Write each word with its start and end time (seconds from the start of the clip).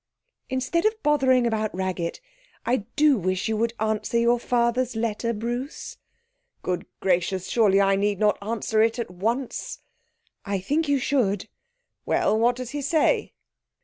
'Instead 0.49 0.83
of 0.87 1.03
bothering 1.03 1.45
about 1.45 1.71
Raggett, 1.75 2.21
I 2.65 2.85
do 2.95 3.19
wish 3.19 3.47
you 3.47 3.55
would 3.57 3.75
answer 3.79 4.17
your 4.17 4.39
father's 4.39 4.95
letter, 4.95 5.31
Bruce.' 5.31 5.97
'Good 6.63 6.87
gracious; 7.01 7.45
surely 7.47 7.79
I 7.79 7.95
need 7.95 8.17
not 8.17 8.39
answer 8.41 8.81
it 8.81 8.97
at 8.97 9.11
once!' 9.11 9.81
'I 10.43 10.59
think 10.61 10.87
you 10.87 10.97
should.' 10.97 11.49
'Well, 12.03 12.35
what 12.39 12.55
does 12.55 12.71
he 12.71 12.81
say?' 12.81 13.33